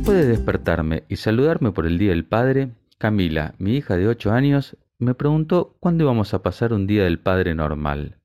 Después 0.00 0.16
de 0.16 0.28
despertarme 0.28 1.04
y 1.08 1.16
saludarme 1.16 1.72
por 1.72 1.86
el 1.86 1.98
Día 1.98 2.12
del 2.12 2.24
Padre, 2.24 2.70
Camila, 2.96 3.54
mi 3.58 3.76
hija 3.76 3.98
de 3.98 4.08
8 4.08 4.32
años, 4.32 4.78
me 4.98 5.12
preguntó 5.14 5.76
cuándo 5.78 6.04
íbamos 6.04 6.32
a 6.32 6.42
pasar 6.42 6.72
un 6.72 6.86
Día 6.86 7.04
del 7.04 7.18
Padre 7.18 7.54
normal. 7.54 8.16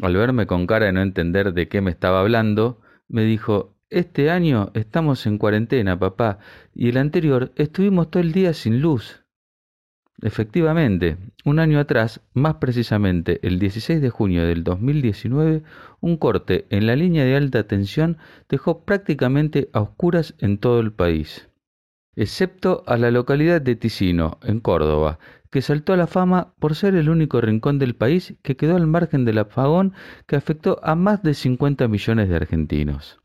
Al 0.00 0.16
verme 0.16 0.46
con 0.46 0.66
cara 0.66 0.86
de 0.86 0.92
no 0.92 1.02
entender 1.02 1.52
de 1.52 1.68
qué 1.68 1.82
me 1.82 1.90
estaba 1.90 2.20
hablando, 2.20 2.80
me 3.06 3.24
dijo, 3.24 3.76
este 3.90 4.30
año 4.30 4.70
estamos 4.72 5.26
en 5.26 5.36
cuarentena, 5.36 5.98
papá, 5.98 6.38
y 6.74 6.88
el 6.88 6.96
anterior 6.96 7.52
estuvimos 7.56 8.10
todo 8.10 8.22
el 8.22 8.32
día 8.32 8.54
sin 8.54 8.80
luz. 8.80 9.25
Efectivamente, 10.22 11.18
un 11.44 11.58
año 11.58 11.78
atrás, 11.78 12.22
más 12.32 12.54
precisamente 12.54 13.38
el 13.46 13.58
16 13.58 14.00
de 14.00 14.08
junio 14.08 14.46
del 14.46 14.64
2019, 14.64 15.62
un 16.00 16.16
corte 16.16 16.66
en 16.70 16.86
la 16.86 16.96
línea 16.96 17.24
de 17.24 17.36
alta 17.36 17.66
tensión 17.66 18.16
dejó 18.48 18.84
prácticamente 18.84 19.68
a 19.74 19.80
oscuras 19.80 20.34
en 20.38 20.56
todo 20.56 20.80
el 20.80 20.92
país, 20.92 21.48
excepto 22.14 22.82
a 22.86 22.96
la 22.96 23.10
localidad 23.10 23.60
de 23.60 23.76
Ticino, 23.76 24.38
en 24.42 24.60
Córdoba, 24.60 25.18
que 25.50 25.60
saltó 25.60 25.92
a 25.92 25.98
la 25.98 26.06
fama 26.06 26.54
por 26.58 26.74
ser 26.74 26.94
el 26.94 27.10
único 27.10 27.40
rincón 27.42 27.78
del 27.78 27.94
país 27.94 28.34
que 28.42 28.56
quedó 28.56 28.76
al 28.76 28.86
margen 28.86 29.26
del 29.26 29.38
apagón 29.38 29.92
que 30.26 30.36
afectó 30.36 30.80
a 30.82 30.94
más 30.94 31.22
de 31.22 31.34
50 31.34 31.88
millones 31.88 32.28
de 32.30 32.36
argentinos. 32.36 33.20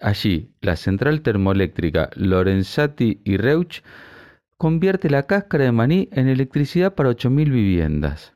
Allí, 0.00 0.50
la 0.62 0.76
central 0.76 1.20
termoeléctrica 1.20 2.10
Lorenzati 2.16 3.20
y 3.24 3.36
Reuch 3.36 3.82
convierte 4.62 5.10
la 5.10 5.24
cáscara 5.24 5.64
de 5.64 5.72
maní 5.72 6.08
en 6.12 6.28
electricidad 6.28 6.94
para 6.94 7.10
8.000 7.10 7.50
viviendas. 7.50 8.34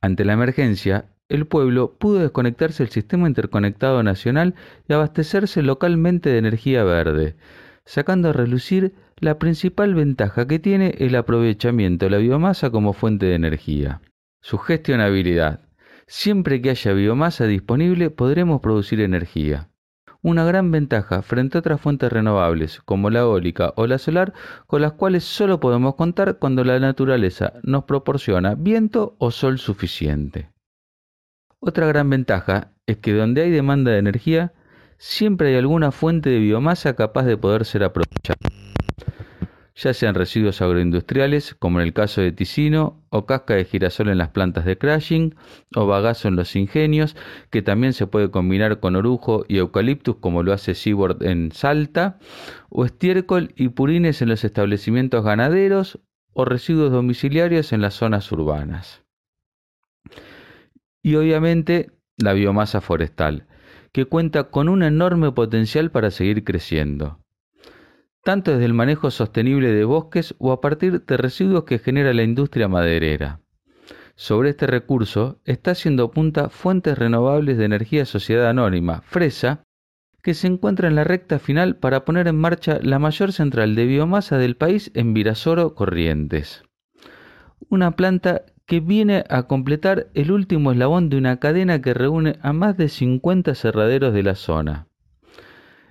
Ante 0.00 0.24
la 0.24 0.32
emergencia, 0.32 1.04
el 1.28 1.46
pueblo 1.46 1.94
pudo 2.00 2.18
desconectarse 2.18 2.82
del 2.82 2.90
sistema 2.90 3.28
interconectado 3.28 4.02
nacional 4.02 4.56
y 4.88 4.92
abastecerse 4.92 5.62
localmente 5.62 6.30
de 6.30 6.38
energía 6.38 6.82
verde, 6.82 7.36
sacando 7.84 8.30
a 8.30 8.32
relucir 8.32 8.96
la 9.20 9.38
principal 9.38 9.94
ventaja 9.94 10.48
que 10.48 10.58
tiene 10.58 10.96
el 10.98 11.14
aprovechamiento 11.14 12.06
de 12.06 12.10
la 12.10 12.18
biomasa 12.18 12.70
como 12.70 12.92
fuente 12.92 13.26
de 13.26 13.36
energía, 13.36 14.00
su 14.42 14.58
gestionabilidad. 14.58 15.60
Siempre 16.08 16.60
que 16.60 16.70
haya 16.70 16.92
biomasa 16.92 17.46
disponible 17.46 18.10
podremos 18.10 18.60
producir 18.60 19.00
energía 19.00 19.68
una 20.24 20.42
gran 20.44 20.70
ventaja 20.70 21.20
frente 21.20 21.58
a 21.58 21.60
otras 21.60 21.80
fuentes 21.80 22.10
renovables 22.10 22.80
como 22.86 23.10
la 23.10 23.20
eólica 23.20 23.74
o 23.76 23.86
la 23.86 23.98
solar 23.98 24.32
con 24.66 24.80
las 24.80 24.92
cuales 24.92 25.22
solo 25.22 25.60
podemos 25.60 25.96
contar 25.96 26.38
cuando 26.38 26.64
la 26.64 26.80
naturaleza 26.80 27.52
nos 27.62 27.84
proporciona 27.84 28.54
viento 28.54 29.16
o 29.18 29.30
sol 29.30 29.58
suficiente. 29.58 30.50
Otra 31.60 31.86
gran 31.86 32.08
ventaja 32.08 32.72
es 32.86 32.96
que 32.96 33.12
donde 33.12 33.42
hay 33.42 33.50
demanda 33.50 33.90
de 33.90 33.98
energía, 33.98 34.54
siempre 34.96 35.48
hay 35.48 35.56
alguna 35.56 35.92
fuente 35.92 36.30
de 36.30 36.38
biomasa 36.38 36.96
capaz 36.96 37.24
de 37.24 37.36
poder 37.36 37.66
ser 37.66 37.84
aprovechada 37.84 38.53
ya 39.74 39.92
sean 39.92 40.14
residuos 40.14 40.62
agroindustriales, 40.62 41.56
como 41.58 41.80
en 41.80 41.86
el 41.86 41.92
caso 41.92 42.20
de 42.20 42.30
Ticino, 42.30 43.02
o 43.10 43.26
casca 43.26 43.54
de 43.54 43.64
girasol 43.64 44.08
en 44.08 44.18
las 44.18 44.28
plantas 44.28 44.64
de 44.64 44.78
crashing, 44.78 45.34
o 45.74 45.86
bagazo 45.86 46.28
en 46.28 46.36
los 46.36 46.54
ingenios, 46.54 47.16
que 47.50 47.60
también 47.60 47.92
se 47.92 48.06
puede 48.06 48.30
combinar 48.30 48.78
con 48.78 48.94
orujo 48.94 49.44
y 49.48 49.58
eucaliptus, 49.58 50.16
como 50.16 50.44
lo 50.44 50.52
hace 50.52 50.74
Seaboard 50.74 51.24
en 51.24 51.50
Salta, 51.50 52.18
o 52.68 52.84
estiércol 52.84 53.52
y 53.56 53.68
purines 53.68 54.22
en 54.22 54.28
los 54.28 54.44
establecimientos 54.44 55.24
ganaderos, 55.24 55.98
o 56.32 56.44
residuos 56.44 56.92
domiciliarios 56.92 57.72
en 57.72 57.80
las 57.80 57.94
zonas 57.94 58.30
urbanas. 58.30 59.02
Y 61.02 61.16
obviamente 61.16 61.90
la 62.16 62.32
biomasa 62.32 62.80
forestal, 62.80 63.46
que 63.92 64.04
cuenta 64.04 64.44
con 64.44 64.68
un 64.68 64.84
enorme 64.84 65.32
potencial 65.32 65.90
para 65.90 66.10
seguir 66.10 66.44
creciendo 66.44 67.23
tanto 68.24 68.52
desde 68.52 68.64
el 68.64 68.74
manejo 68.74 69.10
sostenible 69.10 69.70
de 69.70 69.84
bosques 69.84 70.34
o 70.38 70.50
a 70.52 70.60
partir 70.60 71.04
de 71.04 71.16
residuos 71.16 71.64
que 71.64 71.78
genera 71.78 72.12
la 72.14 72.22
industria 72.22 72.68
maderera. 72.68 73.40
Sobre 74.16 74.50
este 74.50 74.66
recurso 74.66 75.40
está 75.44 75.72
haciendo 75.72 76.10
punta 76.10 76.48
Fuentes 76.48 76.96
Renovables 76.96 77.58
de 77.58 77.64
Energía 77.64 78.06
Sociedad 78.06 78.48
Anónima, 78.48 79.02
FRESA, 79.02 79.64
que 80.22 80.34
se 80.34 80.46
encuentra 80.46 80.88
en 80.88 80.94
la 80.94 81.04
recta 81.04 81.38
final 81.38 81.76
para 81.76 82.04
poner 82.06 82.28
en 82.28 82.36
marcha 82.36 82.78
la 82.80 82.98
mayor 82.98 83.32
central 83.32 83.74
de 83.74 83.84
biomasa 83.84 84.38
del 84.38 84.56
país 84.56 84.90
en 84.94 85.12
Virasoro, 85.12 85.74
Corrientes. 85.74 86.62
Una 87.68 87.90
planta 87.90 88.42
que 88.66 88.80
viene 88.80 89.24
a 89.28 89.42
completar 89.42 90.08
el 90.14 90.32
último 90.32 90.72
eslabón 90.72 91.10
de 91.10 91.18
una 91.18 91.38
cadena 91.38 91.82
que 91.82 91.92
reúne 91.92 92.38
a 92.40 92.54
más 92.54 92.78
de 92.78 92.88
50 92.88 93.54
cerraderos 93.54 94.14
de 94.14 94.22
la 94.22 94.34
zona. 94.34 94.86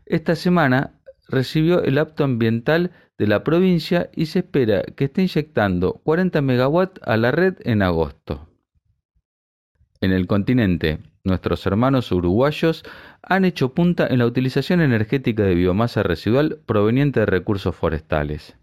Esta 0.05 0.35
semana 0.35 0.99
recibió 1.33 1.83
el 1.83 1.97
apto 1.97 2.23
ambiental 2.23 2.91
de 3.17 3.27
la 3.27 3.43
provincia 3.43 4.09
y 4.15 4.27
se 4.27 4.39
espera 4.39 4.83
que 4.83 5.05
esté 5.05 5.23
inyectando 5.23 5.93
40 6.03 6.41
megawatts 6.41 7.01
a 7.03 7.17
la 7.17 7.31
red 7.31 7.55
en 7.61 7.81
agosto. 7.81 8.47
En 9.99 10.11
el 10.11 10.27
continente, 10.27 10.99
nuestros 11.23 11.65
hermanos 11.65 12.11
uruguayos 12.11 12.83
han 13.21 13.45
hecho 13.45 13.73
punta 13.73 14.05
en 14.07 14.19
la 14.19 14.25
utilización 14.25 14.81
energética 14.81 15.43
de 15.43 15.55
biomasa 15.55 16.03
residual 16.03 16.59
proveniente 16.65 17.21
de 17.21 17.25
recursos 17.25 17.75
forestales. 17.75 18.55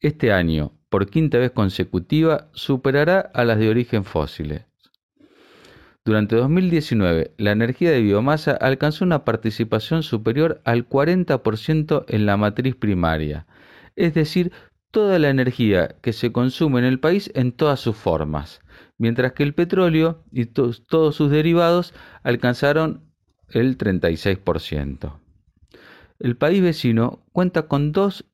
Este 0.00 0.32
año, 0.32 0.72
por 0.88 1.08
quinta 1.08 1.38
vez 1.38 1.50
consecutiva, 1.50 2.48
superará 2.52 3.20
a 3.20 3.44
las 3.44 3.58
de 3.58 3.68
origen 3.68 4.04
fósiles. 4.04 4.64
Durante 6.06 6.36
2019, 6.36 7.32
la 7.38 7.52
energía 7.52 7.90
de 7.90 8.02
biomasa 8.02 8.52
alcanzó 8.52 9.06
una 9.06 9.24
participación 9.24 10.02
superior 10.02 10.60
al 10.64 10.86
40% 10.86 12.04
en 12.08 12.26
la 12.26 12.36
matriz 12.36 12.76
primaria, 12.76 13.46
es 13.96 14.12
decir, 14.12 14.52
toda 14.90 15.18
la 15.18 15.30
energía 15.30 15.96
que 16.02 16.12
se 16.12 16.30
consume 16.30 16.80
en 16.80 16.84
el 16.84 17.00
país 17.00 17.30
en 17.34 17.52
todas 17.52 17.80
sus 17.80 17.96
formas, 17.96 18.60
mientras 18.98 19.32
que 19.32 19.44
el 19.44 19.54
petróleo 19.54 20.22
y 20.30 20.44
todos 20.44 21.16
sus 21.16 21.30
derivados 21.30 21.94
alcanzaron 22.22 23.00
el 23.48 23.78
36%. 23.78 25.18
El 26.18 26.36
país 26.36 26.62
vecino 26.62 27.24
cuenta 27.32 27.62
con 27.62 27.92
dos 27.92 28.26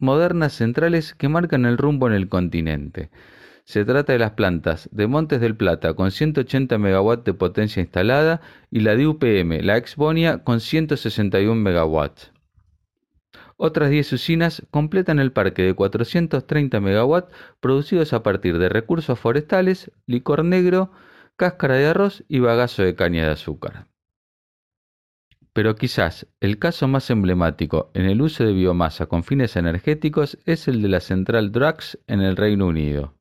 modernas 0.00 0.54
centrales 0.54 1.14
que 1.14 1.28
marcan 1.28 1.66
el 1.66 1.78
rumbo 1.78 2.08
en 2.08 2.14
el 2.14 2.28
continente. 2.28 3.10
Se 3.64 3.84
trata 3.84 4.12
de 4.12 4.18
las 4.18 4.32
plantas 4.32 4.88
de 4.92 5.06
Montes 5.06 5.40
del 5.40 5.56
Plata 5.56 5.94
con 5.94 6.10
180 6.10 6.78
MW 6.78 7.14
de 7.24 7.34
potencia 7.34 7.80
instalada 7.80 8.40
y 8.70 8.80
la 8.80 8.96
de 8.96 9.06
UPM, 9.06 9.62
la 9.62 9.76
Exbonia, 9.76 10.42
con 10.42 10.60
161 10.60 11.54
MW. 11.54 12.06
Otras 13.56 13.90
10 13.90 14.14
usinas 14.14 14.66
completan 14.72 15.20
el 15.20 15.30
parque 15.30 15.62
de 15.62 15.74
430 15.74 16.80
MW 16.80 17.18
producidos 17.60 18.12
a 18.12 18.24
partir 18.24 18.58
de 18.58 18.68
recursos 18.68 19.18
forestales, 19.18 19.92
licor 20.06 20.44
negro, 20.44 20.90
cáscara 21.36 21.76
de 21.76 21.86
arroz 21.86 22.24
y 22.26 22.40
bagazo 22.40 22.82
de 22.82 22.96
caña 22.96 23.24
de 23.24 23.32
azúcar. 23.32 23.86
Pero 25.52 25.76
quizás 25.76 26.26
el 26.40 26.58
caso 26.58 26.88
más 26.88 27.10
emblemático 27.10 27.92
en 27.94 28.06
el 28.06 28.22
uso 28.22 28.44
de 28.44 28.52
biomasa 28.52 29.06
con 29.06 29.22
fines 29.22 29.54
energéticos 29.54 30.38
es 30.46 30.66
el 30.66 30.82
de 30.82 30.88
la 30.88 31.00
central 31.00 31.52
Drax 31.52 31.98
en 32.08 32.20
el 32.20 32.36
Reino 32.36 32.66
Unido. 32.66 33.14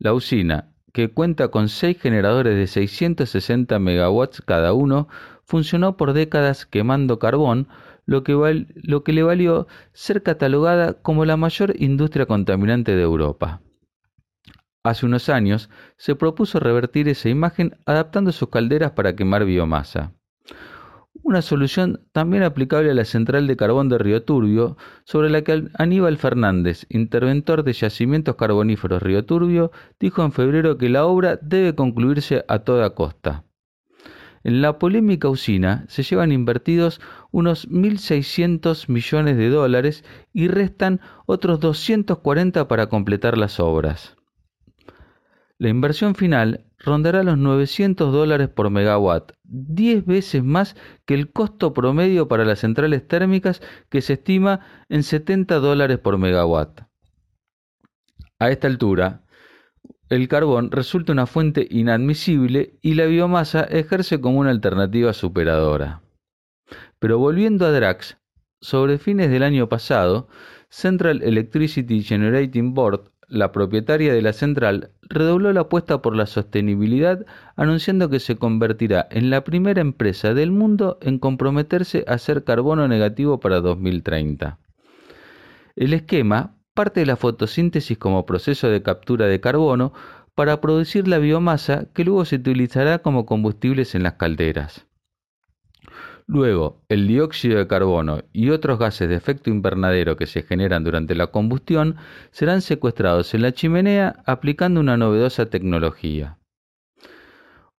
La 0.00 0.14
usina, 0.14 0.72
que 0.94 1.10
cuenta 1.10 1.48
con 1.48 1.68
seis 1.68 2.00
generadores 2.00 2.56
de 2.56 2.66
660 2.66 3.78
megawatts 3.78 4.40
cada 4.40 4.72
uno, 4.72 5.08
funcionó 5.44 5.98
por 5.98 6.14
décadas 6.14 6.64
quemando 6.64 7.18
carbón, 7.18 7.68
lo 8.06 8.24
que, 8.24 8.66
lo 8.74 9.04
que 9.04 9.12
le 9.12 9.22
valió 9.22 9.68
ser 9.92 10.22
catalogada 10.22 10.94
como 10.94 11.26
la 11.26 11.36
mayor 11.36 11.74
industria 11.78 12.24
contaminante 12.24 12.96
de 12.96 13.02
Europa. 13.02 13.60
Hace 14.82 15.04
unos 15.04 15.28
años 15.28 15.68
se 15.98 16.14
propuso 16.14 16.58
revertir 16.60 17.06
esa 17.06 17.28
imagen 17.28 17.76
adaptando 17.84 18.32
sus 18.32 18.48
calderas 18.48 18.92
para 18.92 19.14
quemar 19.14 19.44
biomasa 19.44 20.14
una 21.22 21.42
solución 21.42 22.00
también 22.12 22.42
aplicable 22.42 22.90
a 22.90 22.94
la 22.94 23.04
central 23.04 23.46
de 23.46 23.56
carbón 23.56 23.88
de 23.88 23.98
Río 23.98 24.22
Turbio, 24.22 24.76
sobre 25.04 25.30
la 25.30 25.42
que 25.42 25.68
Aníbal 25.74 26.16
Fernández, 26.18 26.86
interventor 26.88 27.62
de 27.62 27.72
yacimientos 27.72 28.36
carboníferos 28.36 29.02
Río 29.02 29.24
Turbio, 29.24 29.70
dijo 29.98 30.24
en 30.24 30.32
febrero 30.32 30.78
que 30.78 30.88
la 30.88 31.06
obra 31.06 31.38
debe 31.42 31.74
concluirse 31.74 32.44
a 32.48 32.60
toda 32.60 32.94
costa. 32.94 33.44
En 34.42 34.62
la 34.62 34.78
polémica 34.78 35.28
usina 35.28 35.84
se 35.88 36.02
llevan 36.02 36.32
invertidos 36.32 37.00
unos 37.30 37.68
1.600 37.68 38.88
millones 38.88 39.36
de 39.36 39.50
dólares 39.50 40.04
y 40.32 40.48
restan 40.48 41.00
otros 41.26 41.60
240 41.60 42.66
para 42.66 42.86
completar 42.86 43.36
las 43.36 43.60
obras. 43.60 44.16
La 45.58 45.68
inversión 45.68 46.14
final 46.14 46.64
rondará 46.80 47.22
los 47.22 47.38
900 47.38 48.12
dólares 48.12 48.48
por 48.48 48.70
megawatt, 48.70 49.32
10 49.44 50.06
veces 50.06 50.42
más 50.42 50.76
que 51.04 51.14
el 51.14 51.30
costo 51.30 51.72
promedio 51.72 52.26
para 52.26 52.44
las 52.44 52.60
centrales 52.60 53.06
térmicas 53.06 53.62
que 53.88 54.00
se 54.00 54.14
estima 54.14 54.60
en 54.88 55.02
70 55.02 55.60
dólares 55.60 55.98
por 55.98 56.18
megawatt. 56.18 56.82
A 58.38 58.50
esta 58.50 58.66
altura, 58.66 59.22
el 60.08 60.26
carbón 60.26 60.70
resulta 60.70 61.12
una 61.12 61.26
fuente 61.26 61.68
inadmisible 61.70 62.78
y 62.80 62.94
la 62.94 63.04
biomasa 63.04 63.62
ejerce 63.62 64.20
como 64.20 64.40
una 64.40 64.50
alternativa 64.50 65.12
superadora. 65.12 66.02
Pero 66.98 67.18
volviendo 67.18 67.66
a 67.66 67.70
Drax, 67.70 68.16
sobre 68.60 68.98
fines 68.98 69.30
del 69.30 69.42
año 69.42 69.68
pasado, 69.68 70.28
Central 70.68 71.22
Electricity 71.22 72.02
Generating 72.02 72.74
Board, 72.74 73.10
la 73.30 73.52
propietaria 73.52 74.12
de 74.12 74.20
la 74.20 74.32
central, 74.32 74.90
redobló 75.02 75.52
la 75.52 75.62
apuesta 75.62 76.02
por 76.02 76.16
la 76.16 76.26
sostenibilidad 76.26 77.24
anunciando 77.56 78.10
que 78.10 78.20
se 78.20 78.36
convertirá 78.36 79.06
en 79.10 79.30
la 79.30 79.44
primera 79.44 79.80
empresa 79.80 80.34
del 80.34 80.50
mundo 80.50 80.98
en 81.00 81.18
comprometerse 81.18 82.04
a 82.08 82.18
ser 82.18 82.44
carbono 82.44 82.88
negativo 82.88 83.40
para 83.40 83.60
2030. 83.60 84.58
El 85.76 85.94
esquema 85.94 86.56
parte 86.74 87.00
de 87.00 87.06
la 87.06 87.16
fotosíntesis 87.16 87.96
como 87.96 88.26
proceso 88.26 88.68
de 88.68 88.82
captura 88.82 89.26
de 89.26 89.40
carbono 89.40 89.92
para 90.34 90.60
producir 90.60 91.06
la 91.06 91.18
biomasa 91.18 91.86
que 91.94 92.04
luego 92.04 92.24
se 92.24 92.36
utilizará 92.36 92.98
como 92.98 93.26
combustibles 93.26 93.94
en 93.94 94.02
las 94.02 94.14
calderas. 94.14 94.89
Luego, 96.32 96.80
el 96.88 97.08
dióxido 97.08 97.58
de 97.58 97.66
carbono 97.66 98.20
y 98.32 98.50
otros 98.50 98.78
gases 98.78 99.08
de 99.08 99.16
efecto 99.16 99.50
invernadero 99.50 100.14
que 100.14 100.28
se 100.28 100.44
generan 100.44 100.84
durante 100.84 101.16
la 101.16 101.32
combustión 101.32 101.96
serán 102.30 102.62
secuestrados 102.62 103.34
en 103.34 103.42
la 103.42 103.50
chimenea 103.50 104.22
aplicando 104.26 104.78
una 104.78 104.96
novedosa 104.96 105.46
tecnología. 105.46 106.38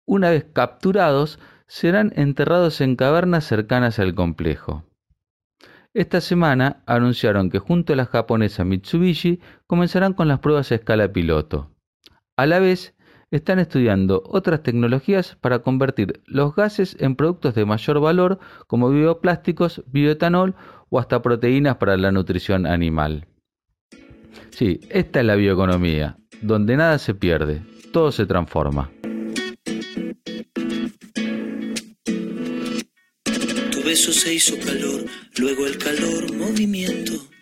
Una 0.05 0.31
vez 0.31 0.47
capturados, 0.53 1.39
serán 1.69 2.13
enterrados 2.17 2.81
en 2.81 2.97
cavernas 2.97 3.45
cercanas 3.45 4.01
al 4.01 4.17
complejo. 4.17 4.83
Esta 5.95 6.21
semana 6.21 6.83
anunciaron 6.87 7.51
que 7.51 7.61
junto 7.61 7.93
a 7.93 7.97
la 7.97 8.07
japonesa 8.07 8.65
Mitsubishi 8.65 9.41
comenzarán 9.69 10.13
con 10.13 10.27
las 10.27 10.41
pruebas 10.41 10.73
a 10.73 10.75
escala 10.75 11.13
piloto. 11.13 11.71
A 12.37 12.47
la 12.47 12.59
vez, 12.59 12.97
están 13.31 13.59
estudiando 13.59 14.23
otras 14.27 14.63
tecnologías 14.63 15.37
para 15.41 15.61
convertir 15.61 16.21
los 16.27 16.55
gases 16.55 16.97
en 16.99 17.17
productos 17.17 17.55
de 17.55 17.65
mayor 17.65 18.01
valor 18.01 18.39
como 18.67 18.91
bioplásticos, 18.91 19.83
bioetanol 19.87 20.55
o 20.89 20.99
hasta 20.99 21.23
proteínas 21.23 21.77
para 21.77 21.97
la 21.97 22.13
nutrición 22.13 22.67
animal. 22.67 23.27
Sí, 24.51 24.81
esta 24.91 25.21
es 25.21 25.27
la 25.27 25.37
bioeconomía, 25.37 26.19
donde 26.43 26.77
nada 26.77 26.99
se 26.99 27.15
pierde, 27.15 27.63
todo 27.93 28.11
se 28.13 28.27
transforma. 28.27 28.91
Tu 33.25 33.83
beso 33.85 34.13
se 34.13 34.35
hizo 34.35 34.57
calor, 34.59 35.05
luego 35.39 35.67
el 35.67 35.79
calor 35.79 36.35
movimiento 36.35 37.13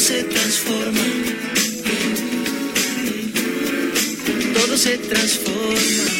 Se 0.00 0.24
transforma. 0.24 1.00
se 4.76 4.96
transforma. 4.96 6.19